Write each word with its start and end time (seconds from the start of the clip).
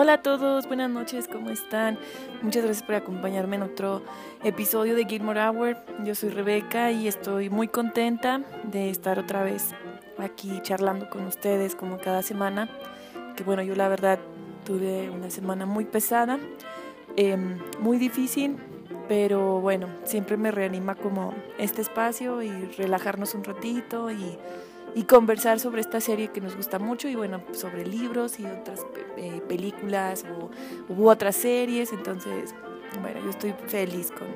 Hola 0.00 0.12
a 0.12 0.22
todos, 0.22 0.68
buenas 0.68 0.88
noches, 0.88 1.26
¿cómo 1.26 1.50
están? 1.50 1.98
Muchas 2.40 2.62
gracias 2.62 2.86
por 2.86 2.94
acompañarme 2.94 3.56
en 3.56 3.62
otro 3.62 4.00
episodio 4.44 4.94
de 4.94 5.04
Gilmore 5.06 5.40
Hour. 5.40 5.76
Yo 6.04 6.14
soy 6.14 6.28
Rebeca 6.28 6.92
y 6.92 7.08
estoy 7.08 7.50
muy 7.50 7.66
contenta 7.66 8.42
de 8.62 8.90
estar 8.90 9.18
otra 9.18 9.42
vez 9.42 9.74
aquí 10.16 10.60
charlando 10.62 11.10
con 11.10 11.26
ustedes 11.26 11.74
como 11.74 11.98
cada 11.98 12.22
semana. 12.22 12.68
Que 13.36 13.42
bueno, 13.42 13.64
yo 13.64 13.74
la 13.74 13.88
verdad 13.88 14.20
tuve 14.64 15.10
una 15.10 15.30
semana 15.30 15.66
muy 15.66 15.84
pesada, 15.84 16.38
em, 17.16 17.58
muy 17.80 17.98
difícil, 17.98 18.56
pero 19.08 19.60
bueno, 19.60 19.88
siempre 20.04 20.36
me 20.36 20.52
reanima 20.52 20.94
como 20.94 21.34
este 21.58 21.82
espacio 21.82 22.40
y 22.40 22.50
relajarnos 22.76 23.34
un 23.34 23.42
ratito 23.42 24.12
y, 24.12 24.38
y 24.94 25.04
conversar 25.04 25.60
sobre 25.60 25.80
esta 25.80 26.00
serie 26.00 26.28
que 26.28 26.40
nos 26.40 26.56
gusta 26.56 26.78
mucho 26.78 27.08
y 27.08 27.14
bueno, 27.14 27.42
sobre 27.52 27.86
libros 27.86 28.40
y 28.40 28.46
otras 28.46 28.86
eh, 29.16 29.40
películas 29.48 30.24
o, 30.24 30.50
u 30.92 31.08
otras 31.08 31.36
series. 31.36 31.92
Entonces, 31.92 32.54
bueno, 33.00 33.20
yo 33.22 33.30
estoy 33.30 33.54
feliz 33.66 34.10
con, 34.10 34.28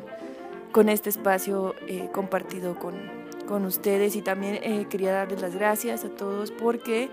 con 0.70 0.88
este 0.88 1.10
espacio 1.10 1.74
eh, 1.86 2.08
compartido 2.12 2.78
con, 2.78 2.94
con, 3.46 3.64
ustedes 3.64 4.16
y 4.16 4.22
también 4.22 4.58
eh, 4.62 4.86
quería 4.88 5.12
darles 5.12 5.40
las 5.40 5.54
gracias 5.54 6.04
a 6.04 6.10
todos 6.10 6.50
porque 6.50 7.10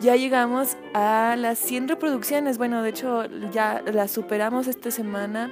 ya 0.00 0.16
llegamos 0.16 0.76
a 0.94 1.36
las 1.38 1.58
100 1.58 1.88
reproducciones. 1.88 2.58
Bueno, 2.58 2.82
de 2.82 2.90
hecho 2.90 3.24
ya 3.50 3.82
las 3.92 4.10
superamos 4.10 4.66
esta 4.66 4.90
semana 4.90 5.50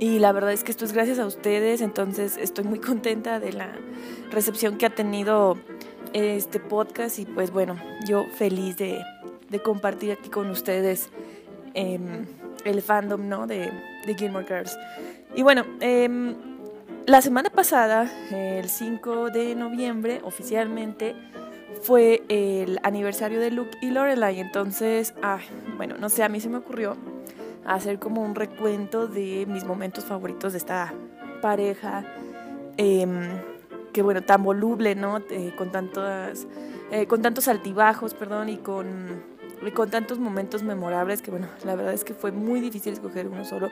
y 0.00 0.18
la 0.18 0.32
verdad 0.32 0.52
es 0.52 0.64
que 0.64 0.70
esto 0.70 0.86
es 0.86 0.92
gracias 0.92 1.18
a 1.18 1.26
ustedes, 1.26 1.82
entonces 1.82 2.38
estoy 2.38 2.64
muy 2.64 2.78
contenta 2.80 3.38
de 3.38 3.52
la 3.52 3.70
recepción 4.30 4.78
que 4.78 4.86
ha 4.86 4.94
tenido 4.94 5.58
este 6.12 6.60
podcast 6.60 7.18
y 7.18 7.24
pues 7.24 7.50
bueno, 7.50 7.76
yo 8.06 8.26
feliz 8.34 8.76
de, 8.76 9.04
compartir 9.62 10.12
aquí 10.12 10.28
con 10.28 10.48
ustedes 10.50 11.10
em, 11.74 12.26
el 12.64 12.82
fandom 12.82 13.28
¿no? 13.28 13.46
de, 13.46 13.70
de 14.06 14.14
Gilmore 14.14 14.46
Girls. 14.46 14.76
Y 15.34 15.42
bueno, 15.42 15.64
em, 15.80 16.34
la 17.06 17.22
semana 17.22 17.50
pasada, 17.50 18.10
el 18.30 18.68
5 18.68 19.30
de 19.30 19.54
noviembre, 19.54 20.20
oficialmente, 20.24 21.16
fue 21.82 22.22
el 22.28 22.78
aniversario 22.82 23.40
de 23.40 23.50
Luke 23.50 23.76
y 23.80 23.90
Lorelai. 23.90 24.38
Entonces, 24.38 25.14
ah, 25.22 25.38
bueno, 25.76 25.96
no 25.98 26.08
sé, 26.08 26.22
a 26.22 26.28
mí 26.28 26.40
se 26.40 26.48
me 26.48 26.58
ocurrió 26.58 26.96
hacer 27.64 27.98
como 27.98 28.22
un 28.22 28.34
recuento 28.34 29.06
de 29.06 29.46
mis 29.46 29.64
momentos 29.64 30.04
favoritos 30.04 30.52
de 30.52 30.58
esta 30.58 30.92
pareja. 31.40 32.04
Em, 32.76 33.40
que 33.92 34.02
bueno, 34.02 34.22
tan 34.22 34.42
voluble, 34.42 34.94
¿no? 34.94 35.18
Eh, 35.30 35.52
con 35.56 35.70
tantos, 35.70 36.46
eh, 36.90 37.06
con 37.06 37.22
tantos 37.22 37.48
altibajos, 37.48 38.14
perdón, 38.14 38.48
y 38.48 38.56
con, 38.58 39.22
con 39.74 39.90
tantos 39.90 40.18
momentos 40.18 40.62
memorables 40.62 41.22
que 41.22 41.30
bueno, 41.30 41.48
la 41.64 41.74
verdad 41.74 41.92
es 41.92 42.04
que 42.04 42.14
fue 42.14 42.32
muy 42.32 42.60
difícil 42.60 42.92
escoger 42.92 43.26
uno 43.28 43.44
solo. 43.44 43.70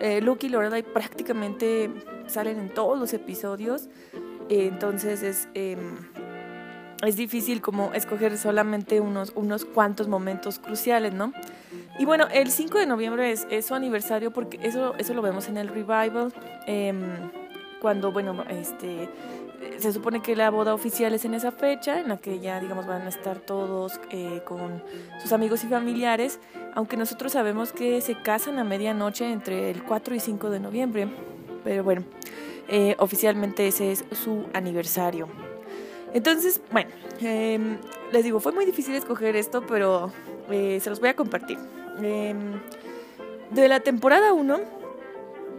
Eh, 0.00 0.20
Luke 0.20 0.46
y 0.46 0.50
Lorelai 0.50 0.82
prácticamente 0.82 1.90
salen 2.26 2.58
en 2.58 2.68
todos 2.72 2.98
los 2.98 3.12
episodios, 3.12 3.88
entonces 4.48 5.22
es 5.22 5.48
em, 5.54 5.98
es 7.06 7.16
difícil 7.16 7.60
como 7.60 7.92
escoger 7.94 8.36
solamente 8.38 9.00
unos, 9.00 9.32
unos 9.36 9.64
cuantos 9.64 10.08
momentos 10.08 10.58
cruciales, 10.58 11.14
¿no? 11.14 11.32
Y 11.98 12.04
bueno, 12.04 12.26
el 12.32 12.50
5 12.50 12.78
de 12.78 12.86
noviembre 12.86 13.30
es, 13.30 13.46
su 13.66 13.74
aniversario 13.74 14.32
porque 14.32 14.58
eso, 14.62 14.94
eso 14.98 15.14
lo 15.14 15.22
vemos 15.22 15.48
en 15.48 15.58
el 15.58 15.68
revival, 15.68 16.32
em, 16.66 17.30
cuando, 17.80 18.10
bueno, 18.10 18.44
este, 18.48 19.08
se 19.78 19.92
supone 19.92 20.22
que 20.22 20.34
la 20.36 20.50
boda 20.50 20.74
oficial 20.74 21.14
es 21.14 21.24
en 21.24 21.34
esa 21.34 21.52
fecha, 21.52 22.00
en 22.00 22.08
la 22.08 22.16
que 22.16 22.40
ya, 22.40 22.60
digamos, 22.60 22.86
van 22.86 23.02
a 23.02 23.08
estar 23.08 23.38
todos 23.38 24.00
eh, 24.10 24.42
con 24.44 24.82
sus 25.22 25.32
amigos 25.32 25.64
y 25.64 25.68
familiares, 25.68 26.40
aunque 26.74 26.96
nosotros 26.96 27.32
sabemos 27.32 27.72
que 27.72 28.00
se 28.00 28.20
casan 28.20 28.58
a 28.58 28.64
medianoche 28.64 29.30
entre 29.30 29.70
el 29.70 29.82
4 29.82 30.14
y 30.14 30.20
5 30.20 30.50
de 30.50 30.60
noviembre, 30.60 31.08
pero 31.64 31.84
bueno, 31.84 32.04
eh, 32.68 32.96
oficialmente 32.98 33.68
ese 33.68 33.92
es 33.92 34.04
su 34.12 34.46
aniversario. 34.52 35.28
Entonces, 36.12 36.60
bueno, 36.70 36.90
em, 37.20 37.78
les 38.12 38.24
digo, 38.24 38.40
fue 38.40 38.52
muy 38.52 38.64
difícil 38.64 38.94
escoger 38.94 39.36
esto, 39.36 39.64
pero 39.66 40.12
eh, 40.50 40.78
se 40.80 40.90
los 40.90 41.00
voy 41.00 41.10
a 41.10 41.16
compartir. 41.16 41.58
Em, 42.02 42.60
de 43.50 43.68
la 43.68 43.80
temporada 43.80 44.32
1, 44.32 44.60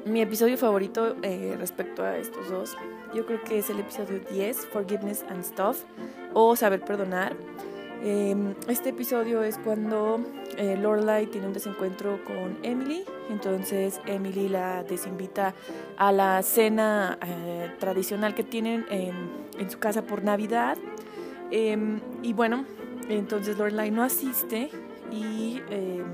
mi 0.06 0.22
episodio 0.22 0.58
favorito 0.58 1.16
eh, 1.22 1.56
respecto 1.58 2.04
a 2.04 2.18
estos 2.18 2.50
dos, 2.50 2.78
yo 3.14 3.26
creo 3.26 3.42
que 3.44 3.60
es 3.60 3.70
el 3.70 3.80
episodio 3.80 4.20
10, 4.32 4.68
Forgiveness 4.68 5.24
and 5.30 5.44
Stuff, 5.44 5.84
o 6.34 6.56
Saber 6.56 6.82
Perdonar. 6.82 7.36
Em, 8.02 8.56
este 8.68 8.90
episodio 8.90 9.44
es 9.44 9.58
cuando 9.58 10.24
eh, 10.58 10.78
Lorelai 10.78 11.28
tiene 11.28 11.48
un 11.48 11.54
desencuentro 11.54 12.20
con 12.24 12.58
Emily, 12.64 13.04
entonces 13.30 14.00
Emily 14.06 14.48
la 14.48 14.84
desinvita 14.84 15.54
a 15.98 16.12
la 16.12 16.42
cena 16.42 17.18
eh, 17.22 17.72
tradicional 17.78 18.36
que 18.36 18.44
tienen 18.44 18.86
en, 18.90 19.16
en, 19.58 19.70
su 19.70 19.80
casa 19.80 20.04
por 20.04 20.24
Navidad. 20.24 20.78
Em, 21.52 22.00
y 22.24 22.32
bueno, 22.32 22.66
entonces 23.10 23.58
Lorelai 23.58 23.92
no 23.92 24.04
asiste 24.04 24.70
y 25.12 25.62
em, 25.70 26.06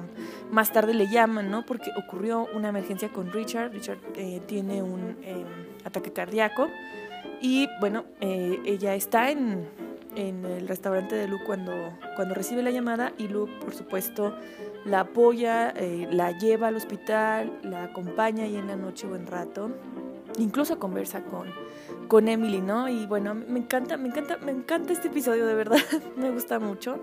más 0.52 0.72
tarde 0.72 0.94
le 0.94 1.08
llaman, 1.08 1.50
¿no? 1.50 1.66
Porque 1.66 1.92
ocurrió 1.98 2.48
una 2.54 2.70
emergencia 2.70 3.10
con 3.10 3.32
Richard. 3.32 3.72
Richard 3.72 4.00
eh, 4.16 4.42
tiene 4.46 4.82
un 4.82 5.18
ataque 5.84 6.12
cardíaco 6.12 6.70
y 7.42 7.68
bueno, 7.80 8.06
ella 8.22 8.96
está 8.96 9.30
en 9.30 9.68
en 10.16 10.46
el 10.46 10.68
restaurante 10.68 11.16
de 11.16 11.28
Luke 11.28 11.44
cuando, 11.46 11.74
cuando 12.16 12.34
recibe 12.34 12.64
la 12.64 12.72
llamada 12.72 13.14
y 13.18 13.28
Luke, 13.28 13.52
por 13.62 13.74
supuesto, 13.74 14.36
la 14.86 15.02
apoya, 15.02 15.72
eh, 15.72 16.08
la 16.12 16.38
lleva 16.38 16.68
al 16.68 16.76
hospital, 16.76 17.60
la 17.64 17.84
acompaña 17.84 18.46
ahí 18.46 18.56
en 18.56 18.68
la 18.68 18.76
noche 18.76 19.08
buen 19.08 19.28
rato, 19.28 19.70
incluso 20.38 20.80
conversa 20.80 21.24
con, 21.24 21.48
con 22.08 22.28
Emily, 22.28 22.62
¿no? 22.62 22.90
Y 22.90 23.06
bueno, 23.06 23.36
me 23.36 23.60
encanta, 23.60 23.98
me 23.98 24.08
encanta, 24.10 24.38
me 24.38 24.52
encanta 24.52 24.94
este 24.94 25.08
episodio, 25.08 25.46
de 25.46 25.56
verdad, 25.56 25.80
me 26.18 26.32
gusta 26.32 26.60
mucho. 26.60 27.00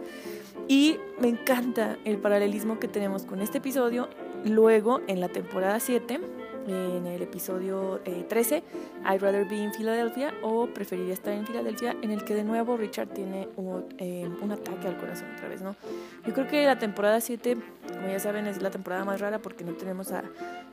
Y 0.68 0.98
me 1.20 1.28
encanta 1.28 1.98
el 2.04 2.18
paralelismo 2.18 2.78
que 2.78 2.88
tenemos 2.88 3.24
con 3.24 3.40
este 3.40 3.58
episodio 3.58 4.08
luego 4.44 5.00
en 5.06 5.20
la 5.20 5.28
temporada 5.28 5.80
7 5.80 6.20
en 6.66 7.06
el 7.06 7.22
episodio 7.22 8.00
13, 8.28 8.56
eh, 8.56 8.62
I'd 9.04 9.20
rather 9.20 9.48
be 9.48 9.56
in 9.56 9.72
Philadelphia 9.72 10.32
o 10.42 10.66
preferiría 10.66 11.14
estar 11.14 11.32
en 11.32 11.46
Filadelfia, 11.46 11.96
en 12.02 12.10
el 12.10 12.24
que 12.24 12.34
de 12.34 12.44
nuevo 12.44 12.76
Richard 12.76 13.08
tiene 13.08 13.48
un, 13.56 13.84
eh, 13.98 14.28
un, 14.40 14.52
ataque 14.52 14.88
al 14.88 14.96
corazón 14.96 15.28
otra 15.34 15.48
vez, 15.48 15.62
¿no? 15.62 15.74
Yo 16.26 16.32
creo 16.32 16.46
que 16.46 16.66
la 16.66 16.78
temporada 16.78 17.20
7, 17.20 17.56
como 17.88 18.08
ya 18.08 18.18
saben, 18.18 18.46
es 18.46 18.62
la 18.62 18.70
temporada 18.70 19.04
más 19.04 19.20
rara 19.20 19.40
porque 19.40 19.64
no 19.64 19.72
tenemos 19.72 20.12
a, 20.12 20.24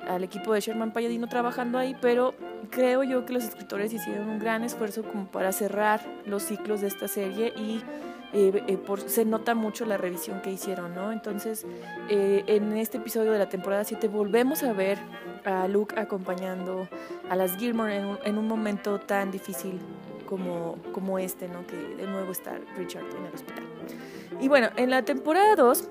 al 0.07 0.23
equipo 0.23 0.53
de 0.53 0.61
Sherman 0.61 0.93
Palladino 0.93 1.27
trabajando 1.27 1.77
ahí, 1.77 1.95
pero 2.01 2.33
creo 2.69 3.03
yo 3.03 3.25
que 3.25 3.33
los 3.33 3.43
escritores 3.43 3.93
hicieron 3.93 4.29
un 4.29 4.39
gran 4.39 4.63
esfuerzo 4.63 5.03
como 5.03 5.27
para 5.31 5.51
cerrar 5.51 6.01
los 6.25 6.43
ciclos 6.43 6.81
de 6.81 6.87
esta 6.87 7.07
serie 7.07 7.53
y 7.55 7.81
eh, 8.31 8.63
eh, 8.67 8.77
por, 8.77 9.01
se 9.01 9.25
nota 9.25 9.55
mucho 9.55 9.85
la 9.85 9.97
revisión 9.97 10.41
que 10.41 10.51
hicieron, 10.51 10.93
¿no? 10.93 11.11
Entonces, 11.11 11.65
eh, 12.09 12.43
en 12.45 12.77
este 12.77 12.97
episodio 12.97 13.31
de 13.31 13.39
la 13.39 13.49
temporada 13.49 13.83
7 13.83 14.07
volvemos 14.07 14.61
a 14.61 14.71
ver 14.73 14.99
a 15.45 15.67
Luke 15.67 15.99
acompañando 15.99 16.87
a 17.27 17.35
las 17.35 17.57
Gilmore 17.57 17.97
en 17.97 18.05
un, 18.05 18.19
en 18.23 18.37
un 18.37 18.47
momento 18.47 18.99
tan 18.99 19.31
difícil 19.31 19.79
como, 20.27 20.77
como 20.91 21.17
este, 21.17 21.47
¿no? 21.47 21.65
Que 21.65 21.75
de 21.75 22.05
nuevo 22.05 22.31
está 22.31 22.59
Richard 22.77 23.05
en 23.17 23.25
el 23.25 23.33
hospital. 23.33 23.63
Y 24.39 24.47
bueno, 24.47 24.69
en 24.75 24.91
la 24.91 25.01
temporada 25.01 25.55
2 25.55 25.89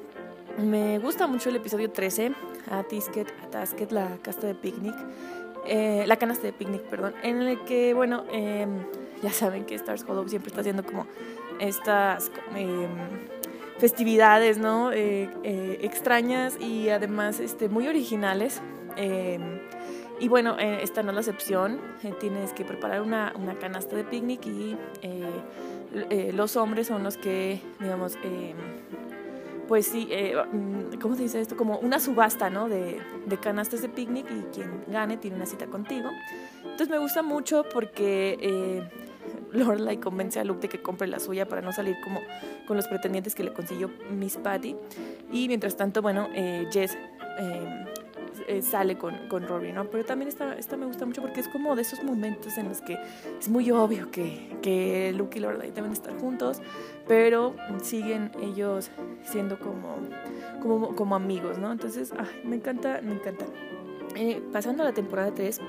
me 0.59 1.01
gusta 1.01 1.27
mucho 1.27 1.49
el 1.49 1.57
episodio 1.57 1.91
13, 1.91 2.33
a 2.71 2.85
Tisket, 2.85 3.33
a 3.43 3.51
Tasket, 3.51 3.91
la 3.91 4.17
casta 4.23 4.47
de 4.47 4.55
picnic, 4.55 4.95
la 5.67 6.17
canasta 6.17 6.47
de 6.47 6.53
picnic, 6.53 6.83
perdón, 6.83 7.15
en 7.23 7.43
el 7.43 7.65
que, 7.65 7.95
bueno, 7.95 8.25
em, 8.33 8.85
ya 9.23 9.31
saben 9.33 9.65
que 9.65 9.75
Stars 9.75 10.05
Hollow 10.09 10.29
siempre 10.29 10.49
está 10.49 10.61
haciendo 10.61 10.85
como 10.85 11.07
estas 11.61 12.31
em, 12.55 12.89
festividades, 13.79 14.59
¿no? 14.59 14.93
Eh, 14.93 15.31
eh, 15.45 15.79
extrañas 15.83 16.59
y 16.61 16.91
además 16.91 17.41
este, 17.41 17.69
muy 17.69 17.87
originales. 17.87 18.61
Em, 18.97 19.61
y 20.21 20.29
bueno, 20.29 20.59
eh, 20.59 20.81
esta 20.83 21.03
no 21.03 21.11
es 21.11 21.15
la 21.15 21.21
excepción. 21.21 21.81
tienes 22.21 22.53
que 22.53 22.65
preparar 22.65 23.03
una, 23.03 23.33
una 23.37 23.57
canasta 23.59 23.95
de 23.97 24.05
picnic 24.05 24.45
y 24.47 24.77
los 26.33 26.57
hombres 26.57 26.89
son 26.89 27.03
los 27.03 27.17
que, 27.17 27.61
digamos, 27.79 28.17
em, 28.25 28.57
pues 29.69 29.87
sí, 29.87 30.09
mm, 30.53 30.99
¿cómo 31.01 31.15
se 31.15 31.23
dice 31.23 31.41
esto? 31.41 31.57
Como 31.57 31.79
una 31.79 32.01
subasta, 32.01 32.51
¿no? 32.51 32.69
De, 32.69 33.01
de 33.27 33.39
canastas 33.39 33.83
de 33.83 33.89
picnic 33.89 34.27
y 34.31 34.43
quien 34.55 34.85
gane 34.89 35.19
tiene 35.19 35.37
una 35.37 35.47
cita 35.47 35.67
contigo. 35.67 36.11
Entonces 36.63 36.89
me 36.89 36.99
gusta 36.99 37.23
mucho 37.23 37.65
porque 37.73 38.83
Lorelai 39.53 39.97
convence 40.01 40.39
a 40.41 40.45
Luke 40.45 40.61
de 40.61 40.69
que 40.69 40.81
compre 40.81 41.07
la 41.09 41.19
suya 41.19 41.47
para 41.47 41.63
no 41.63 41.73
salir 41.73 41.97
como 42.03 42.21
con 42.67 42.77
los 42.77 42.87
pretendientes 42.87 43.35
que 43.35 43.45
le 43.45 43.53
consiguió 43.53 43.91
Miss 44.11 44.37
Patty. 44.37 44.77
Y 45.33 45.49
mientras 45.49 45.77
tanto, 45.77 46.03
bueno, 46.03 46.29
eh, 46.35 46.67
Jess 46.71 46.97
eh, 47.39 47.85
eh, 48.47 48.63
sale 48.63 48.97
con, 48.97 49.29
con 49.29 49.47
Rory, 49.47 49.73
¿no? 49.73 49.91
Pero 49.91 50.05
también 50.05 50.29
esta, 50.29 50.55
esta 50.55 50.77
me 50.77 50.87
gusta 50.87 51.05
mucho 51.05 51.21
porque 51.21 51.41
es 51.41 51.49
como 51.49 51.77
de 51.77 51.83
esos 51.83 52.03
momentos 52.03 52.57
en 52.57 52.69
los 52.69 52.81
que 52.81 52.97
es 53.39 53.49
muy 53.49 53.71
obvio 53.71 54.11
que, 54.11 54.57
que 54.63 55.13
Luke 55.15 55.39
y 55.39 55.43
Lorelai 55.43 55.71
deben 55.71 55.93
estar 55.93 56.19
juntos, 56.19 56.63
pero 57.07 57.55
siguen 57.83 58.31
ellos 58.41 58.91
siendo 59.25 59.59
como, 59.59 59.97
como, 60.63 60.95
como 60.95 61.15
amigos, 61.15 61.59
¿no? 61.59 61.71
Entonces, 61.73 62.13
ay, 62.17 62.41
me 62.45 62.57
encanta, 62.57 63.01
me 63.03 63.13
encanta. 63.13 63.45
Eh, 64.15 64.43
pasando 64.53 64.83
a 64.83 64.87
la 64.87 64.93
temporada 64.93 65.33
3, 65.35 65.61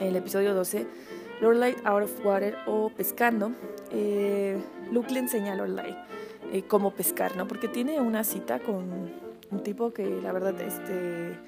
el 0.00 0.16
episodio 0.16 0.54
12, 0.54 0.86
Lorelai 1.40 1.76
Out 1.84 2.04
of 2.04 2.24
Water 2.24 2.56
o 2.66 2.90
Pescando, 2.90 3.52
eh, 3.92 4.58
Luke 4.90 5.12
le 5.12 5.20
enseña 5.20 5.52
a 5.52 5.56
Lorelai 5.56 5.96
eh, 6.52 6.62
cómo 6.66 6.92
pescar, 6.92 7.36
¿no? 7.36 7.46
Porque 7.46 7.68
tiene 7.68 8.00
una 8.00 8.24
cita 8.24 8.60
con 8.60 9.28
un 9.50 9.62
tipo 9.62 9.92
que 9.92 10.06
la 10.22 10.32
verdad 10.32 10.60
este, 10.60 11.38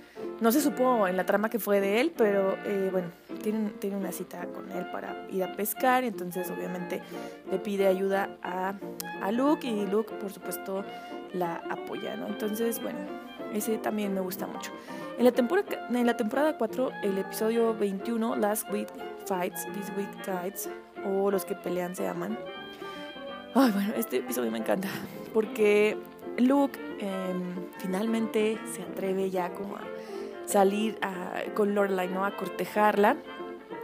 no 0.40 0.52
se 0.52 0.60
supo 0.60 1.06
en 1.06 1.16
la 1.16 1.26
trama 1.26 1.50
que 1.50 1.58
fue 1.58 1.80
de 1.80 2.00
él, 2.00 2.12
pero 2.16 2.56
eh, 2.64 2.88
bueno, 2.90 3.08
tiene, 3.42 3.70
tiene 3.78 3.96
una 3.96 4.12
cita 4.12 4.46
con 4.46 4.70
él 4.72 4.86
para 4.90 5.26
ir 5.30 5.44
a 5.44 5.54
pescar, 5.54 6.04
y 6.04 6.08
entonces 6.08 6.50
obviamente 6.50 7.02
le 7.50 7.58
pide 7.58 7.86
ayuda 7.86 8.36
a, 8.42 8.74
a 9.22 9.32
Luke 9.32 9.66
y 9.66 9.86
Luke 9.86 10.14
por 10.14 10.32
supuesto 10.32 10.84
la 11.32 11.56
apoya, 11.70 12.16
¿no? 12.16 12.26
Entonces, 12.26 12.82
bueno, 12.82 12.98
ese 13.52 13.78
también 13.78 14.14
me 14.14 14.20
gusta 14.20 14.46
mucho. 14.46 14.72
En 15.20 15.26
la 15.26 15.32
temporada, 15.32 15.86
en 15.90 16.06
la 16.06 16.16
temporada 16.16 16.56
4, 16.56 16.92
el 17.02 17.18
episodio 17.18 17.74
21, 17.74 18.36
Last 18.36 18.72
Week 18.72 18.88
Fights, 19.26 19.66
This 19.74 19.92
Week 19.94 20.08
Fights, 20.24 20.70
o 21.04 21.30
Los 21.30 21.44
que 21.44 21.54
pelean 21.54 21.94
se 21.94 22.08
aman. 22.08 22.38
Ay, 23.54 23.70
bueno, 23.70 23.92
este 23.98 24.16
episodio 24.16 24.50
me 24.50 24.56
encanta 24.56 24.88
porque 25.34 25.98
Luke 26.38 26.80
eh, 27.00 27.34
finalmente 27.80 28.58
se 28.72 28.80
atreve 28.80 29.28
ya 29.28 29.52
como 29.52 29.76
a 29.76 29.82
salir 30.46 30.96
a, 31.02 31.42
con 31.52 31.74
Lorelai, 31.74 32.08
¿no? 32.08 32.24
A 32.24 32.34
cortejarla. 32.34 33.18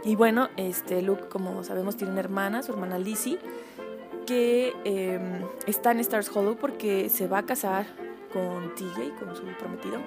Y 0.03 0.15
bueno, 0.15 0.49
este 0.57 1.03
Luke, 1.03 1.27
como 1.29 1.63
sabemos, 1.63 1.97
tiene 1.97 2.13
una 2.13 2.21
hermana, 2.21 2.63
su 2.63 2.71
hermana 2.71 2.97
Lizzie, 2.97 3.37
que 4.25 4.73
eh, 4.85 5.19
está 5.67 5.91
en 5.91 5.99
Stars 5.99 6.35
Hollow 6.35 6.55
porque 6.55 7.09
se 7.09 7.27
va 7.27 7.37
a 7.37 7.45
casar 7.45 7.85
con 8.33 8.73
TJ, 8.73 9.19
con 9.19 9.35
su 9.35 9.43
prometido. 9.59 9.99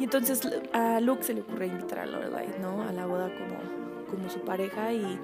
Y 0.00 0.04
entonces 0.04 0.40
a 0.72 0.98
Luke 0.98 1.22
se 1.22 1.34
le 1.34 1.42
ocurre 1.42 1.66
invitar 1.66 1.98
a 1.98 2.06
Lorelai, 2.06 2.48
¿no? 2.58 2.82
A 2.82 2.90
la 2.90 3.04
boda 3.04 3.30
como, 3.34 4.08
como 4.08 4.30
su 4.30 4.40
pareja 4.40 4.94
y, 4.94 5.20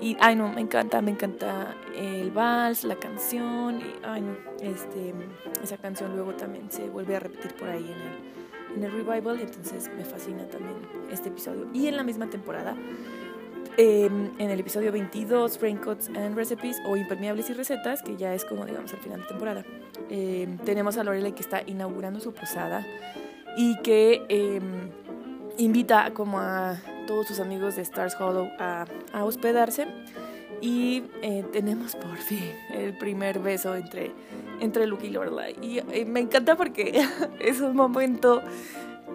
y, 0.00 0.16
ay 0.20 0.34
no, 0.34 0.48
me 0.48 0.62
encanta, 0.62 1.00
me 1.00 1.12
encanta 1.12 1.76
el 1.94 2.32
vals, 2.32 2.82
la 2.82 2.96
canción, 2.96 3.80
y, 3.80 3.84
ay 4.02 4.22
no, 4.22 4.34
este, 4.60 5.14
esa 5.62 5.76
canción 5.78 6.16
luego 6.16 6.34
también 6.34 6.72
se 6.72 6.88
vuelve 6.90 7.14
a 7.14 7.20
repetir 7.20 7.54
por 7.54 7.68
ahí 7.68 7.84
en 7.84 8.00
el, 8.00 8.76
en 8.76 8.82
el 8.82 9.04
revival, 9.04 9.38
entonces 9.38 9.88
me 9.96 10.04
fascina 10.04 10.44
también 10.48 10.74
este 11.12 11.28
episodio. 11.28 11.68
Y 11.72 11.86
en 11.86 11.96
la 11.96 12.02
misma 12.02 12.28
temporada, 12.28 12.74
eh, 13.76 14.06
en 14.06 14.50
el 14.50 14.58
episodio 14.58 14.90
22, 14.90 15.60
Raincoats 15.60 16.08
and 16.08 16.34
Recipes, 16.34 16.78
o 16.84 16.96
Impermeables 16.96 17.48
y 17.50 17.52
Recetas, 17.52 18.02
que 18.02 18.16
ya 18.16 18.34
es 18.34 18.44
como, 18.44 18.66
digamos, 18.66 18.92
al 18.92 18.98
final 18.98 19.20
de 19.20 19.26
temporada, 19.28 19.64
eh, 20.10 20.48
tenemos 20.64 20.98
a 20.98 21.04
Lorelai 21.04 21.32
que 21.32 21.42
está 21.42 21.62
inaugurando 21.64 22.18
su 22.18 22.32
posada 22.32 22.84
y 23.56 23.76
que 23.82 24.22
eh, 24.28 24.60
invita 25.58 26.12
como 26.12 26.38
a 26.38 26.76
todos 27.06 27.26
sus 27.26 27.40
amigos 27.40 27.76
de 27.76 27.82
Stars 27.82 28.14
Hollow 28.20 28.50
a, 28.58 28.86
hospedarse. 29.24 29.86
Y 30.60 31.04
eh, 31.22 31.44
tenemos 31.52 31.96
por 31.96 32.16
fin 32.16 32.50
el 32.72 32.96
primer 32.96 33.40
beso 33.40 33.74
entre, 33.74 34.12
entre 34.60 34.86
Luke 34.86 35.06
y 35.06 35.10
Lorelai. 35.10 35.56
Y 35.60 35.78
eh, 35.78 36.04
me 36.06 36.20
encanta 36.20 36.56
porque 36.56 37.04
es 37.40 37.60
un 37.60 37.76
momento 37.76 38.42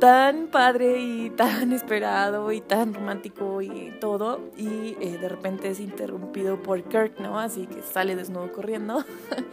tan 0.01 0.47
padre 0.47 0.99
y 0.99 1.29
tan 1.29 1.71
esperado 1.73 2.51
y 2.51 2.59
tan 2.59 2.95
romántico 2.95 3.61
y 3.61 3.93
todo 4.01 4.41
y 4.57 4.97
eh, 4.99 5.19
de 5.21 5.29
repente 5.29 5.69
es 5.69 5.79
interrumpido 5.79 6.61
por 6.61 6.81
Kirk, 6.83 7.19
¿no? 7.19 7.39
Así 7.39 7.67
que 7.67 7.83
sale 7.83 8.15
desnudo 8.15 8.51
corriendo. 8.51 9.05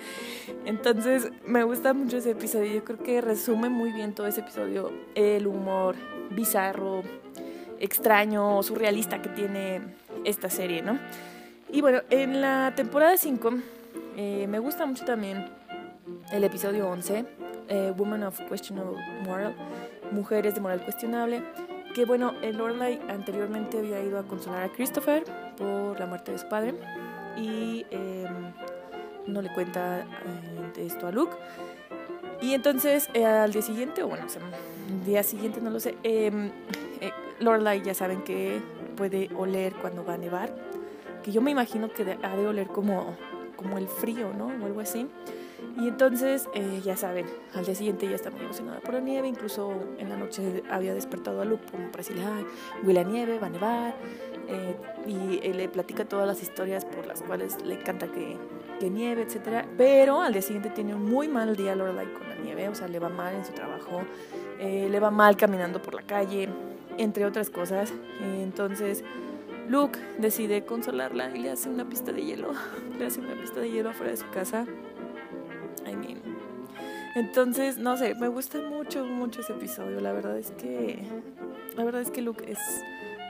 Entonces 0.65 1.31
me 1.45 1.65
gusta 1.65 1.93
mucho 1.93 2.17
ese 2.17 2.31
episodio, 2.31 2.73
yo 2.77 2.83
creo 2.83 2.99
que 2.99 3.21
resume 3.21 3.69
muy 3.69 3.93
bien 3.93 4.15
todo 4.15 4.27
ese 4.27 4.41
episodio, 4.41 4.91
el 5.15 5.47
humor 5.47 5.97
bizarro, 6.31 7.03
extraño, 7.79 8.63
surrealista 8.63 9.21
que 9.21 9.29
tiene 9.29 9.83
esta 10.25 10.49
serie, 10.49 10.81
¿no? 10.81 10.99
Y 11.71 11.83
bueno, 11.83 12.01
en 12.09 12.41
la 12.41 12.73
temporada 12.75 13.19
5 13.19 13.51
eh, 14.17 14.47
me 14.49 14.59
gusta 14.61 14.87
mucho 14.87 15.05
también 15.05 15.45
el 16.33 16.43
episodio 16.43 16.89
11, 16.89 17.27
eh, 17.69 17.93
Woman 17.95 18.23
of 18.23 18.41
Questionable 18.49 18.97
Moral, 19.27 19.55
Mujeres 20.13 20.55
de 20.55 20.61
Moral 20.61 20.83
Cuestionable, 20.83 21.43
que 21.95 22.05
bueno, 22.05 22.35
el 22.43 22.57
Lorelai 22.57 23.01
anteriormente 23.09 23.79
había 23.79 24.03
ido 24.03 24.19
a 24.19 24.23
consolar 24.25 24.63
a 24.65 24.69
Christopher 24.69 25.25
por 25.57 25.99
la 25.99 26.07
muerte 26.07 26.33
de 26.33 26.39
su 26.39 26.49
padre 26.49 26.75
y 27.37 27.87
eh, 27.91 28.27
no 29.27 29.43
le 29.43 29.53
cuenta 29.53 30.01
eh, 30.01 30.87
esto 30.87 31.07
a 31.07 31.13
Luke. 31.13 31.37
Y 32.41 32.55
entonces 32.55 33.09
eh, 33.15 33.25
al 33.25 33.53
día 33.53 33.63
siguiente, 33.63 34.03
o 34.03 34.09
bueno, 34.09 34.27
o 34.27 34.29
sea, 34.29 34.43
el 34.89 35.05
día 35.05 35.23
siguiente 35.23 35.61
no 35.61 35.71
lo 35.71 35.81
sé, 35.81 35.97
eh, 36.05 36.31
eh, 37.01 37.11
Lorelai 37.41 37.83
ya 37.83 37.95
saben 37.95 38.23
que 38.23 38.61
puede 38.97 39.29
oler 39.37 39.75
cuando 39.75 40.05
va 40.05 40.15
a 40.15 40.19
nevar, 40.19 40.55
que 41.23 41.33
yo 41.33 41.41
me 41.41 41.51
imagino 41.51 41.91
que 41.93 42.17
ha 42.23 42.37
de 42.37 42.47
oler 42.47 42.69
como, 42.69 43.17
como 43.57 43.77
el 43.79 43.89
frío, 43.89 44.33
¿no? 44.37 44.47
O 44.47 44.67
algo 44.67 44.81
así. 44.81 45.09
Y 45.77 45.89
entonces, 45.89 46.49
eh, 46.55 46.81
ya 46.85 46.97
saben, 46.97 47.27
al 47.55 47.65
día 47.65 47.75
siguiente 47.75 48.09
ya 48.09 48.15
está 48.15 48.31
muy 48.31 48.41
emocionada 48.43 48.81
por 48.81 48.95
la 48.95 49.01
nieve, 49.01 49.29
incluso 49.29 49.73
en 49.99 50.09
la 50.09 50.17
noche 50.17 50.63
había 50.71 50.95
despertado 50.95 51.41
a 51.41 51.45
Luke 51.45 51.65
para 51.73 51.97
decirle, 51.97 52.25
ay, 52.25 52.47
huele 52.85 53.01
a 53.01 53.05
nieve, 53.05 53.39
va 53.39 53.47
a 53.49 53.51
nevar, 53.51 53.95
eh, 54.49 54.77
y 55.07 55.53
le 55.53 55.69
platica 55.69 56.05
todas 56.05 56.27
las 56.27 56.43
historias 56.43 56.85
por 56.85 57.07
las 57.07 57.23
cuales 57.23 57.63
le 57.65 57.75
encanta 57.75 58.09
que, 58.09 58.37
que 58.81 58.91
nieve, 58.91 59.23
etcétera, 59.23 59.67
pero 59.77 60.21
al 60.21 60.33
día 60.33 60.43
siguiente 60.43 60.71
tiene 60.71 60.95
un 60.95 61.05
muy 61.05 61.29
mal 61.29 61.55
día 61.57 61.75
Lorelai 61.75 62.13
con 62.13 62.29
la 62.29 62.37
nieve, 62.37 62.69
o 62.69 62.75
sea, 62.75 62.89
le 62.89 62.99
va 62.99 63.09
mal 63.09 63.35
en 63.35 63.45
su 63.45 63.53
trabajo, 63.53 64.03
eh, 64.59 64.89
le 64.91 65.01
va 65.01 65.11
mal 65.11 65.37
caminando 65.37 65.83
por 65.83 65.95
la 65.95 66.03
calle, 66.03 66.49
entre 66.97 67.25
otras 67.25 67.51
cosas, 67.51 67.93
entonces... 68.21 69.05
Luke 69.69 69.99
decide 70.17 70.65
consolarla 70.65 71.37
y 71.37 71.41
le 71.41 71.51
hace 71.51 71.69
una 71.69 71.87
pista 71.87 72.11
de 72.11 72.25
hielo. 72.25 72.53
Le 72.99 73.05
hace 73.05 73.21
una 73.21 73.35
pista 73.35 73.61
de 73.61 73.71
hielo 73.71 73.91
afuera 73.91 74.11
de 74.11 74.17
su 74.17 74.29
casa. 74.31 74.65
I 75.89 75.97
mean. 75.97 76.21
Entonces, 77.15 77.79
no 77.79 77.97
sé, 77.97 78.15
me 78.15 78.29
gusta 78.29 78.59
mucho, 78.61 79.05
mucho 79.05 79.41
ese 79.41 79.53
episodio. 79.53 80.01
La 80.01 80.13
verdad 80.13 80.39
es 80.39 80.53
que. 80.53 81.03
La 81.77 81.85
verdad 81.85 82.01
es 82.01 82.11
que 82.11 82.23
Luke 82.23 82.45
es, 82.51 82.59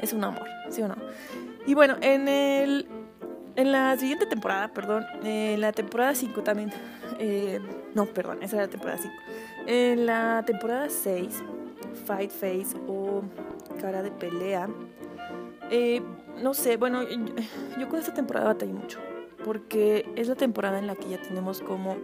es 0.01 0.13
un 0.13 0.25
amor, 0.25 0.47
¿sí 0.71 0.83
o 0.83 0.89
no? 0.89 0.97
Y 1.67 1.75
bueno, 1.75 1.97
en 2.01 2.29
el. 2.29 2.87
En 3.57 3.73
la 3.73 3.97
siguiente 3.97 4.25
temporada, 4.27 4.69
perdón, 4.69 5.05
en 5.25 5.61
la 5.61 5.73
temporada 5.73 6.15
5 6.15 6.43
también. 6.43 6.71
Eh, 7.19 7.59
no, 7.93 8.07
perdón, 8.07 8.41
esa 8.43 8.55
era 8.55 8.67
la 8.67 8.71
temporada 8.71 8.99
5. 8.99 9.15
En 9.67 10.07
la 10.07 10.45
temporada 10.47 10.89
6, 10.89 11.43
Fight 12.05 12.31
Face 12.31 12.77
o 12.87 13.23
Cara 13.81 14.03
de 14.03 14.13
Pelea. 14.13 14.69
Eh, 15.71 16.01
no 16.41 16.55
sé, 16.55 16.77
bueno, 16.77 17.03
yo, 17.03 17.17
yo 17.81 17.89
con 17.89 17.99
esta 17.99 18.15
temporada 18.15 18.47
batallé 18.47 18.75
mucho. 18.75 19.01
Porque 19.45 20.09
es 20.15 20.29
la 20.29 20.37
temporada 20.37 20.79
en 20.79 20.87
la 20.87 20.95
que 20.95 21.09
ya 21.09 21.19
tenemos 21.21 21.61
como 21.61 21.97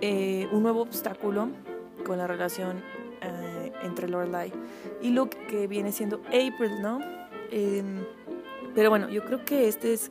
eh, 0.00 0.48
un 0.52 0.62
nuevo 0.62 0.82
obstáculo 0.82 1.48
con 2.04 2.18
la 2.18 2.26
relación 2.26 2.82
eh, 3.22 3.72
entre 3.82 4.08
Lorelai 4.08 4.52
y 5.02 5.10
Luke, 5.10 5.36
que 5.48 5.66
viene 5.66 5.92
siendo 5.92 6.22
April, 6.26 6.80
¿no? 6.82 7.00
Eh, 7.50 7.82
pero 8.74 8.90
bueno, 8.90 9.08
yo 9.08 9.24
creo 9.24 9.44
que 9.44 9.68
este 9.68 9.92
es, 9.92 10.10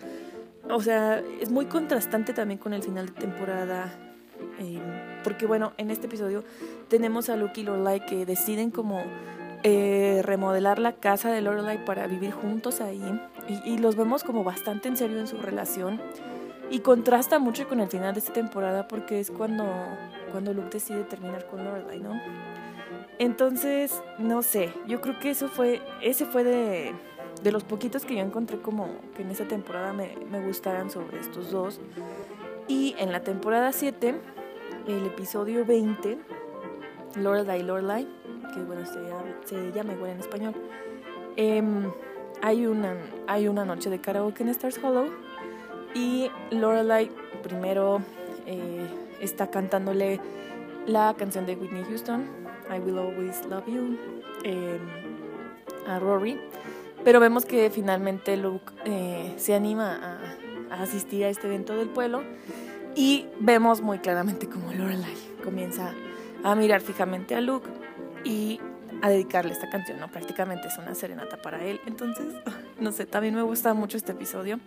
o 0.70 0.82
sea, 0.82 1.22
es 1.42 1.50
muy 1.50 1.66
contrastante 1.66 2.34
también 2.34 2.60
con 2.60 2.74
el 2.74 2.84
final 2.84 3.08
de 3.08 3.14
temporada. 3.14 3.92
eh, 4.60 4.80
porque 5.24 5.46
bueno, 5.46 5.74
en 5.78 5.92
este 5.92 6.08
episodio 6.08 6.44
tenemos 6.88 7.30
a 7.30 7.36
Luke 7.36 7.60
y 7.60 7.64
Lorelai 7.64 8.06
que 8.06 8.26
deciden 8.26 8.72
como 8.72 9.04
eh, 9.64 10.22
remodelar 10.24 10.80
la 10.80 10.94
casa 10.94 11.32
de 11.32 11.42
Lorelai 11.42 11.84
para 11.84 12.08
vivir 12.08 12.32
juntos 12.32 12.80
ahí. 12.82 13.02
Y 13.66 13.78
los 13.80 13.96
vemos 13.96 14.24
como 14.24 14.44
bastante 14.44 14.88
en 14.88 14.96
serio 14.96 15.20
en 15.20 15.28
su 15.28 15.38
relación. 15.38 16.00
Y 16.70 16.80
contrasta 16.80 17.40
mucho 17.40 17.68
con 17.68 17.80
el 17.80 17.88
final 17.88 18.14
de 18.14 18.20
esta 18.20 18.34
temporada 18.34 18.88
porque 18.88 19.20
es 19.20 19.32
cuando, 19.32 19.66
cuando 20.32 20.54
Luke 20.54 20.70
decide 20.72 21.04
terminar 21.04 21.48
con 21.48 21.64
Lorelai, 21.64 22.00
¿no? 22.00 22.22
Entonces, 23.18 24.02
no 24.18 24.42
sé, 24.44 24.74
yo 24.88 25.02
creo 25.02 25.20
que 25.20 25.32
eso 25.32 25.48
fue, 25.48 25.82
ese 26.02 26.26
fue 26.26 26.44
de, 26.44 26.94
de 27.44 27.52
los 27.52 27.64
poquitos 27.64 28.06
que 28.06 28.16
yo 28.16 28.22
encontré 28.22 28.60
como 28.60 28.88
que 29.16 29.24
en 29.24 29.32
esa 29.32 29.46
temporada 29.46 29.94
me, 29.94 30.16
me 30.30 30.46
gustaran 30.46 30.90
sobre 30.90 31.20
estos 31.20 31.52
dos. 31.52 31.82
Y 32.68 32.96
en 33.00 33.12
la 33.12 33.22
temporada 33.22 33.72
7, 33.72 34.16
el 34.88 35.06
episodio 35.08 35.66
20, 35.66 36.20
Lorelai 37.16 37.64
Lorelai, 37.64 38.08
que 38.54 38.62
bueno, 38.62 38.86
se, 38.86 39.00
se 39.46 39.72
llama 39.72 39.94
igual 39.94 40.12
en 40.12 40.20
español, 40.20 40.54
eh, 41.36 41.64
hay, 42.42 42.66
una, 42.68 42.96
hay 43.28 43.48
una 43.48 43.66
noche 43.66 43.90
de 43.90 44.00
karaoke 44.00 44.44
en 44.44 44.50
Stars 44.50 44.80
Hollow 44.84 45.10
y 45.94 46.30
Lorelai 46.52 47.12
primero 47.44 48.02
eh, 48.46 48.88
está 49.22 49.50
cantándole 49.50 50.20
la 50.86 51.14
canción 51.18 51.46
de 51.46 51.56
Whitney 51.56 51.84
Houston, 51.84 52.26
I 52.70 52.80
Will 52.80 52.98
Always 52.98 53.46
Love 53.46 53.68
You. 53.68 53.98
Eh, 54.44 54.80
a 55.90 56.00
Rory. 56.00 56.40
Pero 57.04 57.20
vemos 57.20 57.46
que 57.46 57.70
finalmente 57.70 58.38
Luke 58.38 58.72
eh, 58.86 59.34
se 59.38 59.56
anima 59.56 60.20
a, 60.70 60.76
a, 60.76 60.84
asistir 60.84 61.24
a 61.26 61.30
este 61.30 61.48
evento 61.48 61.76
del 61.76 61.90
pueblo 61.90 62.24
y 62.96 63.28
vemos 63.40 63.82
muy 63.82 64.00
claramente 64.00 64.48
como 64.48 64.72
Lorelai 64.74 65.16
comienza 65.44 65.94
a 66.44 66.56
mirar 66.56 66.82
fijamente 66.82 67.36
a 67.36 67.42
Luke 67.42 67.70
y 68.24 68.60
a 69.02 69.10
dedicarle 69.10 69.54
esta 69.54 69.70
canción, 69.70 70.00
¿no? 70.00 70.10
Prácticamente 70.10 70.68
es 70.68 70.78
una 70.78 70.94
serenata 70.94 71.38
para 71.42 71.64
él. 71.64 71.80
Entonces, 71.86 72.26
no 72.80 72.92
sé, 72.92 73.06
también 73.06 73.34
me 73.34 73.44
gusta 73.44 73.74
mucho 73.74 73.96
este 73.96 74.12
episodio. 74.12 74.60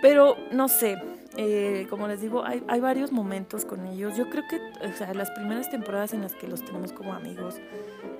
Pero, 0.00 0.36
no 0.52 0.68
sé, 0.68 0.96
eh, 1.36 1.86
como 1.90 2.08
les 2.08 2.20
digo, 2.20 2.44
hay, 2.44 2.62
hay, 2.68 2.80
varios 2.80 3.12
momentos 3.12 3.64
con 3.64 3.86
ellos. 3.86 4.16
Yo 4.16 4.30
creo 4.30 4.44
que, 4.48 4.60
o 4.86 4.92
sea, 4.92 5.12
las 5.14 5.30
primeras 5.32 5.70
temporadas 5.70 6.14
en 6.14 6.22
las 6.22 6.34
que 6.34 6.48
los 6.48 6.64
tenemos 6.64 6.92
como 6.92 7.14
amigos 7.14 7.56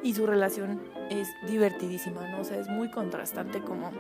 y 0.03 0.15
su 0.15 0.27
relación 0.27 0.81
es 1.11 1.29
divertidísima, 1.47 2.29
¿no? 2.29 2.41
O 2.41 2.45
sea, 2.45 2.59
es 2.59 2.69
muy 2.69 2.91
contrastante 2.91 3.61
como 3.61 3.91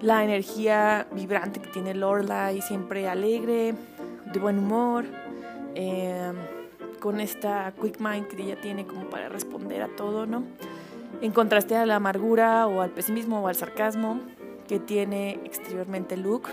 la 0.00 0.24
energía 0.24 1.06
vibrante 1.12 1.60
que 1.60 1.68
tiene 1.68 1.94
y 2.54 2.60
siempre 2.62 3.08
alegre, 3.08 3.74
de 4.32 4.40
buen 4.40 4.58
humor. 4.58 5.04
Eh, 5.74 6.32
con 7.04 7.20
esta 7.20 7.74
quick 7.78 8.00
mind 8.00 8.28
que 8.28 8.42
ella 8.42 8.58
tiene 8.58 8.86
como 8.86 9.10
para 9.10 9.28
responder 9.28 9.82
a 9.82 9.88
todo, 9.88 10.24
¿no? 10.24 10.42
En 11.20 11.32
contraste 11.32 11.76
a 11.76 11.84
la 11.84 11.96
amargura 11.96 12.66
o 12.66 12.80
al 12.80 12.92
pesimismo 12.92 13.42
o 13.42 13.48
al 13.48 13.54
sarcasmo 13.54 14.22
que 14.66 14.78
tiene 14.78 15.38
exteriormente 15.44 16.16
Luke. 16.16 16.48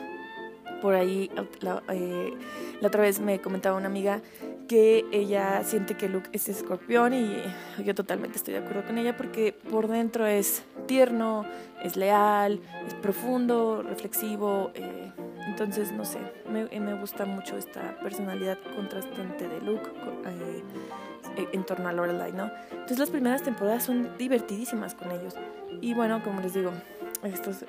Por 0.81 0.95
ahí 0.95 1.29
la, 1.59 1.83
eh, 1.89 2.33
la 2.79 2.88
otra 2.88 3.01
vez 3.01 3.19
me 3.19 3.39
comentaba 3.39 3.77
una 3.77 3.88
amiga 3.88 4.21
que 4.67 5.05
ella 5.11 5.63
siente 5.63 5.95
que 5.95 6.07
Luke 6.07 6.29
es 6.31 6.47
escorpión 6.47 7.13
y 7.13 7.43
yo 7.83 7.93
totalmente 7.93 8.38
estoy 8.38 8.53
de 8.53 8.61
acuerdo 8.61 8.85
con 8.85 8.97
ella 8.97 9.17
porque 9.17 9.53
por 9.69 9.89
dentro 9.89 10.25
es 10.25 10.63
tierno, 10.88 11.45
es 11.83 11.97
leal, 11.97 12.61
es 12.88 12.93
profundo, 12.95 13.83
reflexivo. 13.83 14.71
Eh, 14.73 15.11
entonces, 15.47 15.91
no 15.91 16.05
sé, 16.05 16.19
me, 16.50 16.67
me, 16.79 16.93
gusta 16.93 17.25
mucho 17.25 17.57
esta 17.57 17.97
personalidad 18.00 18.57
contrastante 18.75 19.47
de 19.50 19.59
Luke 19.59 19.89
eh, 21.35 21.47
en 21.51 21.65
torno 21.65 21.89
a 21.89 21.93
Lorelai, 21.93 22.31
¿no? 22.31 22.50
Entonces 22.71 23.00
las 23.00 23.09
primeras 23.09 23.43
temporadas 23.43 23.83
son 23.83 24.17
divertidísimas 24.17 24.95
con 24.95 25.11
ellos. 25.11 25.35
Y 25.81 25.93
bueno, 25.93 26.23
como 26.23 26.39
les 26.41 26.53
digo, 26.53 26.71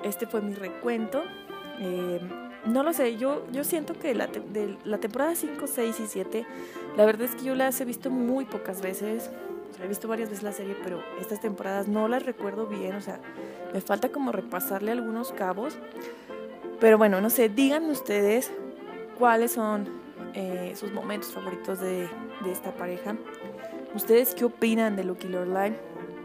este 0.03 0.25
fue 0.25 0.41
mi 0.41 0.53
recuento. 0.53 1.21
Eh, 1.79 2.19
no 2.65 2.83
lo 2.83 2.93
sé, 2.93 3.17
yo, 3.17 3.45
yo 3.51 3.63
siento 3.63 3.93
que 3.93 4.15
la, 4.15 4.27
de 4.27 4.77
la 4.85 4.97
temporada 4.97 5.35
5, 5.35 5.67
6 5.67 5.99
y 5.99 6.07
7, 6.07 6.45
la 6.95 7.05
verdad 7.05 7.27
es 7.27 7.35
que 7.35 7.43
yo 7.43 7.55
las 7.55 7.79
he 7.81 7.85
visto 7.85 8.09
muy 8.09 8.45
pocas 8.45 8.81
veces. 8.81 9.29
he 9.83 9.87
visto 9.87 10.07
varias 10.07 10.29
veces 10.29 10.43
la 10.43 10.53
serie, 10.53 10.75
pero 10.83 11.01
estas 11.19 11.41
temporadas 11.41 11.87
no 11.87 12.07
las 12.07 12.25
recuerdo 12.25 12.67
bien. 12.67 12.95
O 12.95 13.01
sea, 13.01 13.19
me 13.73 13.81
falta 13.81 14.09
como 14.09 14.31
repasarle 14.31 14.91
algunos 14.91 15.33
cabos. 15.33 15.75
Pero 16.79 16.97
bueno, 16.97 17.19
no 17.21 17.29
sé, 17.29 17.49
díganme 17.49 17.91
ustedes 17.91 18.51
cuáles 19.17 19.51
son 19.51 19.89
eh, 20.33 20.73
sus 20.75 20.91
momentos 20.91 21.31
favoritos 21.31 21.79
de, 21.79 22.07
de, 22.43 22.51
esta 22.51 22.71
pareja. 22.71 23.15
¿Ustedes 23.93 24.35
qué 24.35 24.45
opinan 24.45 24.95
de 24.95 25.03
Luke 25.03 25.27
y 25.27 25.29
Lorelai? 25.29 25.75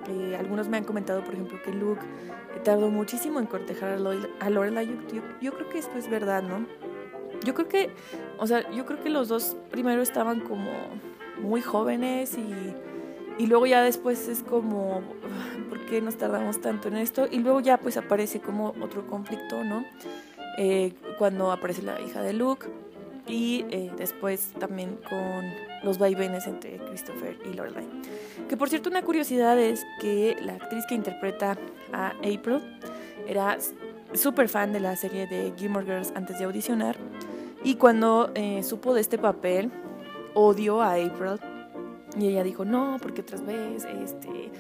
Eh, 0.09 0.37
algunos 0.39 0.69
me 0.69 0.77
han 0.77 0.85
comentado, 0.85 1.23
por 1.23 1.35
ejemplo, 1.35 1.61
que 1.63 1.73
Luke 1.73 2.03
tardó 2.65 2.89
muchísimo 2.91 3.41
en 3.41 3.47
cortejar 3.47 3.99
a 4.41 4.51
Lorelai. 4.51 4.87
Yo, 4.87 5.23
yo, 5.41 5.53
creo 5.53 5.69
que 5.69 5.79
esto 5.79 5.97
es 5.99 6.09
verdad, 6.09 6.43
¿no? 6.43 6.67
Yo 7.45 7.55
creo 7.55 7.69
que, 7.69 7.91
o 8.39 8.47
sea, 8.47 8.69
yo 8.71 8.85
creo 8.85 9.03
que 9.03 9.11
los 9.11 9.29
dos 9.29 9.57
primero 9.71 10.03
estaban 10.03 10.41
como 10.41 10.71
muy 11.41 11.61
jóvenes 11.61 12.37
y, 12.37 12.75
y 13.43 13.47
luego 13.47 13.67
ya 13.67 13.83
después 13.83 14.29
es 14.29 14.43
como, 14.43 15.03
¿por 15.69 15.85
qué 15.87 16.01
nos 16.01 16.17
tardamos 16.17 16.61
tanto 16.61 16.89
en 16.89 16.97
esto? 16.97 17.29
Y 17.31 17.39
luego 17.39 17.61
ya 17.61 17.79
pues 17.79 17.97
aparece 17.97 18.41
como 18.41 18.75
otro 18.81 19.07
conflicto, 19.07 19.63
¿no? 19.63 19.85
Eh, 20.57 20.95
cuando 21.19 21.53
aparece 21.53 21.83
la 21.83 22.01
hija 22.01 22.21
de 22.21 22.33
Luke 22.33 22.67
y 23.29 23.67
eh, 23.71 23.93
después 23.97 24.53
también 24.59 24.99
con 25.09 25.45
los 25.83 25.99
vaivenes 25.99 26.47
entre 26.47 26.79
Christopher 26.79 27.39
y 27.45 27.55
Lorelai. 27.55 27.87
Que 28.49 28.57
por 28.57 28.69
cierto 28.69 28.89
una 28.89 29.03
curiosidad 29.03 29.59
es 29.59 29.85
que 30.01 30.37
la 30.41 30.55
actriz 30.55 30.85
que 30.89 30.95
interpreta 30.95 31.59
a 31.93 32.09
April 32.19 32.61
era 33.27 33.59
súper 34.15 34.49
fan 34.49 34.73
de 34.73 34.81
la 34.81 34.97
serie 34.97 35.27
de 35.27 35.53
Gilmore 35.57 35.85
Girls 35.85 36.13
antes 36.15 36.39
de 36.39 36.45
audicionar 36.45 36.97
y 37.63 37.75
cuando 37.75 38.31
eh, 38.35 38.63
supo 38.63 38.95
de 38.95 39.03
este 39.03 39.19
papel 39.19 39.71
odió 40.35 40.81
a 40.81 40.93
April 40.93 41.39
y 42.19 42.29
ella 42.29 42.43
dijo 42.43 42.65
no 42.65 42.97
porque 43.03 43.21
otras 43.21 43.45
veces 43.45 43.87
este 44.03 44.51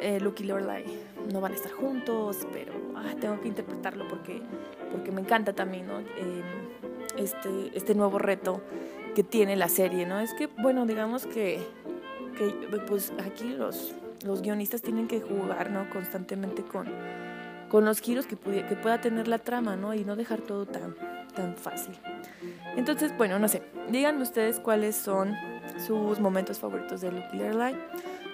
eh, 0.00 0.20
Luke 0.20 0.42
y 0.42 0.46
Lorelai 0.46 0.84
no 1.32 1.40
van 1.40 1.52
a 1.52 1.54
estar 1.54 1.72
juntos 1.72 2.46
pero 2.52 2.72
ah, 2.96 3.14
tengo 3.18 3.40
que 3.40 3.48
interpretarlo 3.48 4.06
porque 4.08 4.42
porque 4.92 5.10
me 5.10 5.22
encanta 5.22 5.54
también 5.54 5.86
¿no? 5.86 5.98
Em, 5.98 6.42
este 7.18 7.48
este 7.74 7.94
nuevo 7.94 8.18
reto 8.18 8.62
que 9.14 9.24
tiene 9.24 9.56
la 9.56 9.68
serie, 9.68 10.06
¿no? 10.06 10.20
Es 10.20 10.32
que, 10.34 10.46
bueno, 10.46 10.86
digamos 10.86 11.26
que, 11.26 11.58
que 12.36 12.78
pues 12.86 13.12
aquí 13.18 13.48
los, 13.48 13.92
los 14.24 14.42
guionistas 14.42 14.80
tienen 14.80 15.08
que 15.08 15.20
jugar, 15.20 15.70
¿no? 15.70 15.90
Constantemente 15.90 16.62
con, 16.62 16.86
con 17.68 17.84
los 17.84 18.00
giros 18.00 18.26
que, 18.26 18.36
que 18.36 18.76
pueda 18.76 19.00
tener 19.00 19.26
la 19.26 19.38
trama, 19.38 19.74
¿no? 19.74 19.92
Y 19.92 20.04
no 20.04 20.14
dejar 20.14 20.40
todo 20.42 20.66
tan, 20.66 20.94
tan 21.34 21.56
fácil. 21.56 21.98
Entonces, 22.76 23.12
bueno, 23.18 23.40
no 23.40 23.48
sé, 23.48 23.62
díganme 23.90 24.22
ustedes 24.22 24.60
cuáles 24.60 24.94
son 24.94 25.34
sus 25.84 26.20
momentos 26.20 26.60
favoritos 26.60 27.00
de 27.00 27.10
Luke 27.10 27.36
Lorelai 27.36 27.74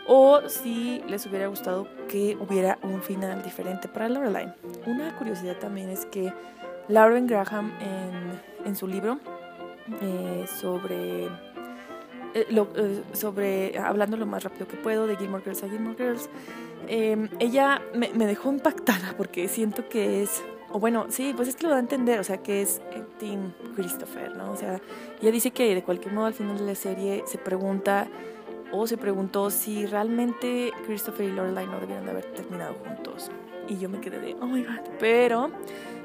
o 0.06 0.42
si 0.48 1.02
les 1.08 1.24
hubiera 1.24 1.46
gustado 1.46 1.88
que 2.08 2.36
hubiera 2.38 2.78
un 2.82 3.00
final 3.00 3.42
diferente 3.42 3.88
para 3.88 4.10
Lorelai. 4.10 4.54
Una 4.86 5.16
curiosidad 5.16 5.56
también 5.56 5.88
es 5.88 6.04
que 6.04 6.30
Lauren 6.88 7.26
Graham 7.26 7.72
en, 7.80 8.66
en 8.66 8.76
su 8.76 8.86
libro 8.86 9.18
eh, 10.00 10.46
sobre, 10.60 11.26
eh, 11.26 12.46
eh, 12.48 13.02
sobre, 13.12 13.78
hablando 13.78 14.16
lo 14.16 14.26
más 14.26 14.44
rápido 14.44 14.66
que 14.66 14.76
puedo, 14.76 15.06
de 15.06 15.16
Gilmore 15.16 15.42
Girls 15.42 15.62
a 15.62 15.68
Gilmore 15.68 15.96
Girls, 15.96 16.28
em, 16.88 17.28
ella 17.38 17.82
me, 17.94 18.10
me, 18.14 18.26
dejó 18.26 18.50
impactada 18.50 19.14
porque 19.16 19.48
siento 19.48 19.88
que 19.88 20.22
es, 20.22 20.42
o 20.72 20.80
bueno, 20.80 21.06
sí, 21.10 21.32
pues 21.36 21.48
es 21.48 21.56
que 21.56 21.64
lo 21.64 21.70
da 21.70 21.76
a 21.76 21.80
entender, 21.80 22.18
o 22.18 22.24
sea, 22.24 22.38
que 22.38 22.62
es 22.62 22.80
Tim 23.18 23.52
Christopher, 23.76 24.36
¿no? 24.36 24.52
O 24.52 24.56
sea, 24.56 24.80
ella 25.20 25.30
dice 25.30 25.50
que 25.50 25.74
de 25.74 25.82
cualquier 25.82 26.14
modo 26.14 26.26
al 26.26 26.34
final 26.34 26.58
de 26.58 26.64
la 26.64 26.74
serie 26.74 27.22
se 27.26 27.38
pregunta 27.38 28.08
o 28.76 28.86
se 28.88 28.96
preguntó 28.96 29.50
si 29.50 29.86
realmente 29.86 30.72
Christopher 30.84 31.28
y 31.28 31.32
Lorelai 31.32 31.66
no 31.66 31.78
debieron 31.78 32.04
de 32.04 32.10
haber 32.10 32.24
terminado 32.32 32.74
juntos. 32.74 33.30
Y 33.68 33.78
yo 33.78 33.88
me 33.88 34.00
quedé 34.00 34.18
de, 34.18 34.36
oh 34.40 34.46
my 34.46 34.64
god. 34.64 34.80
Pero 34.98 35.50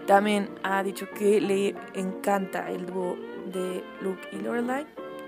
también 0.05 0.49
ha 0.61 0.83
dicho 0.83 1.07
que 1.09 1.41
le 1.41 1.75
encanta 1.95 2.69
el 2.69 2.85
dúo 2.85 3.17
de 3.51 3.83
Luke 4.01 4.21
y 4.31 4.37
Lorelai 4.37 4.85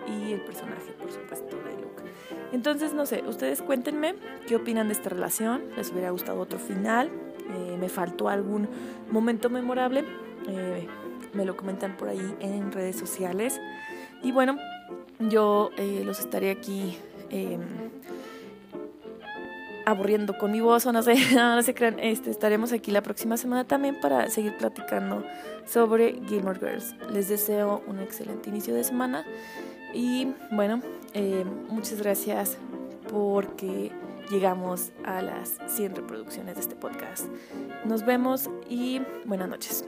y 0.07 0.33
el 0.33 0.41
personaje, 0.41 0.91
por 0.99 1.11
supuesto, 1.11 1.57
de 1.57 1.71
Luke. 1.81 2.03
Entonces, 2.51 2.93
no 2.93 3.07
sé, 3.07 3.23
ustedes 3.27 3.61
cuéntenme 3.63 4.15
qué 4.47 4.55
opinan 4.55 4.87
de 4.87 4.93
esta 4.93 5.09
relación. 5.09 5.63
¿Les 5.75 5.91
hubiera 5.91 6.11
gustado 6.11 6.39
otro 6.39 6.59
final? 6.59 7.09
Eh, 7.49 7.77
¿Me 7.79 7.89
faltó 7.89 8.29
algún 8.29 8.69
momento 9.09 9.49
memorable? 9.49 10.05
Eh, 10.47 10.87
me 11.33 11.45
lo 11.45 11.57
comentan 11.57 11.97
por 11.97 12.09
ahí 12.09 12.35
en 12.39 12.71
redes 12.71 12.97
sociales. 12.97 13.59
Y 14.21 14.31
bueno, 14.31 14.57
yo 15.19 15.71
eh, 15.77 16.03
los 16.05 16.19
estaré 16.19 16.51
aquí 16.51 16.97
em, 17.31 17.61
aburriendo 19.85 20.37
con 20.37 20.51
mi 20.51 20.61
voz 20.61 20.85
o 20.85 20.91
no 20.91 21.01
sé, 21.03 21.15
no, 21.35 21.61
se 21.63 21.73
crean, 21.73 21.99
este, 21.99 22.29
estaremos 22.29 22.71
aquí 22.71 22.91
la 22.91 23.01
próxima 23.01 23.37
semana 23.37 23.65
también 23.65 23.99
para 23.99 24.29
seguir 24.29 24.55
platicando 24.57 25.23
sobre 25.65 26.19
Gilmore 26.27 26.59
Girls. 26.59 26.95
Les 27.11 27.29
deseo 27.29 27.83
un 27.87 27.99
excelente 27.99 28.49
inicio 28.49 28.73
de 28.73 28.83
semana 28.83 29.25
y 29.93 30.33
bueno, 30.51 30.81
eh, 31.13 31.45
muchas 31.69 32.01
gracias 32.01 32.57
porque 33.09 33.91
llegamos 34.29 34.91
a 35.03 35.21
las 35.21 35.57
100 35.67 35.95
reproducciones 35.95 36.55
de 36.55 36.61
este 36.61 36.75
podcast. 36.75 37.25
Nos 37.85 38.05
vemos 38.05 38.49
y 38.69 39.01
buenas 39.25 39.49
noches. 39.49 39.85